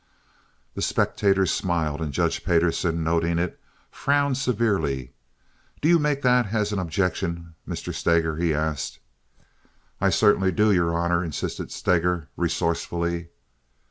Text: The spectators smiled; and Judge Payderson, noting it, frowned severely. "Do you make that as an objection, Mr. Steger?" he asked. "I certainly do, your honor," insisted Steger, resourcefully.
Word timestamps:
The 0.73 0.81
spectators 0.81 1.51
smiled; 1.51 2.01
and 2.01 2.11
Judge 2.11 2.43
Payderson, 2.43 3.03
noting 3.03 3.37
it, 3.37 3.59
frowned 3.91 4.35
severely. 4.35 5.13
"Do 5.79 5.87
you 5.87 5.99
make 5.99 6.23
that 6.23 6.51
as 6.55 6.71
an 6.71 6.79
objection, 6.79 7.53
Mr. 7.67 7.93
Steger?" 7.93 8.37
he 8.37 8.51
asked. 8.51 8.97
"I 9.99 10.09
certainly 10.09 10.51
do, 10.51 10.71
your 10.71 10.95
honor," 10.97 11.23
insisted 11.23 11.71
Steger, 11.71 12.29
resourcefully. 12.35 13.27